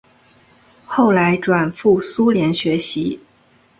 [0.83, 3.19] 后来转赴苏联学习。